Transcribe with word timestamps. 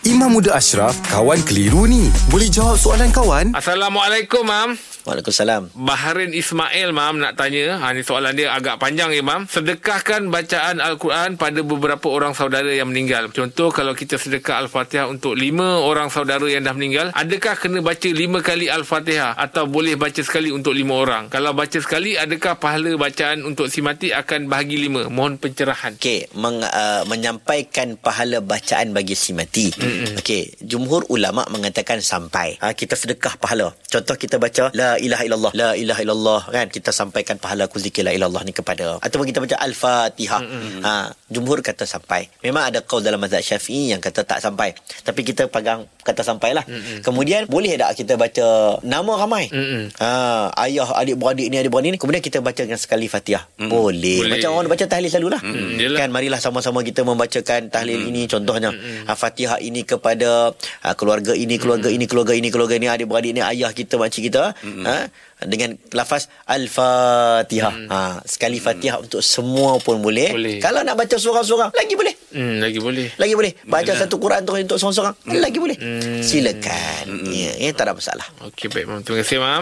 Imam 0.00 0.32
Muda 0.32 0.56
Ashraf, 0.56 0.96
kawan 1.12 1.44
keliru 1.44 1.84
ni. 1.84 2.08
Boleh 2.32 2.48
jawab 2.48 2.80
soalan 2.80 3.12
kawan? 3.12 3.52
Assalamualaikum, 3.52 4.48
Mam. 4.48 4.72
Waalaikumsalam. 5.04 5.76
Baharin 5.76 6.32
Ismail, 6.32 6.96
Mam, 6.96 7.20
nak 7.20 7.36
tanya. 7.36 7.76
Ha, 7.76 7.92
ni 7.92 8.00
soalan 8.00 8.32
dia 8.32 8.48
agak 8.56 8.80
panjang, 8.80 9.12
ya, 9.12 9.20
Mam. 9.20 9.44
Sedekahkan 9.44 10.32
bacaan 10.32 10.80
Al-Quran 10.80 11.36
pada 11.36 11.60
beberapa 11.60 12.08
orang 12.08 12.32
saudara 12.32 12.72
yang 12.72 12.88
meninggal. 12.88 13.28
Contoh, 13.28 13.68
kalau 13.76 13.92
kita 13.92 14.16
sedekah 14.16 14.64
Al-Fatihah 14.64 15.04
untuk 15.04 15.36
lima 15.36 15.84
orang 15.84 16.08
saudara 16.08 16.48
yang 16.48 16.64
dah 16.64 16.72
meninggal, 16.72 17.12
adakah 17.12 17.60
kena 17.60 17.84
baca 17.84 18.08
lima 18.08 18.40
kali 18.40 18.72
Al-Fatihah 18.72 19.36
atau 19.36 19.68
boleh 19.68 20.00
baca 20.00 20.24
sekali 20.24 20.48
untuk 20.48 20.72
lima 20.72 20.96
orang? 20.96 21.28
Kalau 21.28 21.52
baca 21.52 21.76
sekali, 21.76 22.16
adakah 22.16 22.56
pahala 22.56 22.96
bacaan 22.96 23.44
untuk 23.44 23.68
si 23.68 23.84
mati 23.84 24.16
akan 24.16 24.48
bahagi 24.48 24.80
lima? 24.80 25.12
Mohon 25.12 25.44
pencerahan. 25.44 26.00
Okey, 26.00 26.32
meng, 26.40 26.64
uh, 26.64 27.04
menyampaikan 27.04 28.00
pahala 28.00 28.40
bacaan 28.40 28.96
bagi 28.96 29.12
si 29.12 29.36
mati. 29.36 29.68
Okey, 30.20 30.56
jumhur 30.64 31.06
ulama 31.10 31.46
mengatakan 31.50 31.98
sampai. 32.00 32.56
Ha, 32.62 32.72
kita 32.74 32.94
sedekah 32.94 33.36
pahala. 33.36 33.72
Contoh 33.90 34.14
kita 34.14 34.38
baca 34.38 34.70
la 34.74 34.96
ilaha 34.96 35.22
illallah, 35.26 35.52
la 35.54 35.70
ilaha 35.74 36.00
illallah 36.02 36.40
kan 36.50 36.66
kita 36.70 36.90
sampaikan 36.94 37.36
pahala 37.36 37.66
ku 37.66 37.82
zikir 37.82 38.06
la 38.06 38.12
ilallah 38.14 38.42
ni 38.46 38.54
kepada 38.54 38.98
ataupun 39.02 39.26
kita 39.26 39.38
baca 39.42 39.56
al-Fatihah. 39.60 40.40
Ha, 40.86 40.92
jumhur 41.30 41.60
kata 41.60 41.84
sampai. 41.84 42.30
Memang 42.44 42.70
ada 42.70 42.80
qaul 42.84 43.02
dalam 43.02 43.20
mazhab 43.20 43.42
Syafi'i 43.42 43.92
yang 43.92 44.00
kata 44.02 44.22
tak 44.26 44.38
sampai. 44.42 44.72
Tapi 45.02 45.20
kita 45.26 45.50
pegang 45.50 45.86
kata 46.00 46.22
sampai 46.24 46.56
lah. 46.56 46.64
Kemudian 47.04 47.46
boleh 47.50 47.76
tak 47.76 47.96
kita 47.98 48.14
baca 48.16 48.78
nama 48.84 49.12
ramai? 49.16 49.48
Mm-mm. 49.50 49.94
Ha, 50.00 50.08
ayah 50.68 50.88
adik-beradik 50.96 51.46
ni 51.50 51.56
adik-beradik 51.60 51.90
ni 51.94 51.98
kemudian 52.00 52.22
kita 52.22 52.38
baca 52.40 52.60
dengan 52.60 52.80
sekali 52.80 53.06
Fatihah. 53.06 53.44
Boleh. 53.56 54.24
Boleh. 54.24 54.32
Macam 54.38 54.50
orang 54.56 54.70
baca 54.70 54.84
tahlil 54.86 55.10
selalulah. 55.10 55.40
Mm, 55.42 55.70
yelah. 55.76 55.98
Kan 56.00 56.08
marilah 56.12 56.40
sama-sama 56.40 56.80
kita 56.84 57.02
membacakan 57.04 57.72
tahlil 57.72 58.00
ini 58.08 58.26
contohnya 58.30 58.70
ha, 59.06 59.12
Fatihah 59.16 59.58
ini 59.60 59.79
kepada 59.82 60.54
ha, 60.84 60.94
keluarga 60.94 61.34
ini 61.34 61.56
keluarga 61.56 61.90
ini 61.90 62.06
keluarga 62.06 62.32
ini 62.36 62.48
keluarga 62.48 62.74
ini 62.78 62.86
adik-beradik 62.86 63.32
ni 63.36 63.42
ayah 63.42 63.70
kita 63.74 63.98
makcik 63.98 64.30
kita 64.30 64.54
ha, 64.54 64.94
dengan 65.44 65.76
lafaz 65.96 66.28
al-Fatihah. 66.44 67.74
Ha, 67.88 67.98
sekali 68.24 68.60
Fatihah 68.60 69.00
untuk 69.00 69.24
semua 69.24 69.80
pun 69.80 69.98
boleh. 70.04 70.30
Boleh. 70.32 70.56
Kalau 70.60 70.84
nak 70.84 70.96
baca 70.96 71.16
seorang-seorang 71.16 71.72
lagi 71.72 71.94
boleh. 71.96 72.14
Hmm, 72.30 72.62
lagi 72.62 72.78
boleh. 72.78 73.10
Lagi 73.18 73.34
boleh. 73.34 73.52
Baca 73.66 73.90
Boleh. 73.90 74.00
satu 74.06 74.16
Quran 74.22 74.40
tu 74.46 74.54
untuk 74.54 74.78
seorang-seorang 74.78 75.14
lagi 75.34 75.58
boleh. 75.58 75.76
Hmm. 75.76 76.22
Silakan. 76.22 77.26
Ya, 77.26 77.52
ya 77.58 77.70
tak 77.74 77.90
ada 77.90 77.92
masalah. 77.98 78.26
Okey, 78.46 78.70
baik, 78.70 78.86
Mam. 78.86 79.02
Terima 79.02 79.18
kasih, 79.26 79.38
Mam. 79.42 79.58